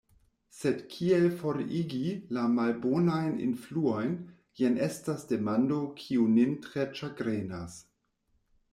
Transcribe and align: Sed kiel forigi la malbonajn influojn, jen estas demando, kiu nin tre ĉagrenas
Sed 0.59 0.79
kiel 0.93 1.27
forigi 1.41 1.99
la 2.37 2.45
malbonajn 2.55 3.29
influojn, 3.49 4.17
jen 4.63 4.83
estas 4.89 5.29
demando, 5.35 5.81
kiu 6.03 6.29
nin 6.39 6.61
tre 6.69 6.91
ĉagrenas 6.99 7.83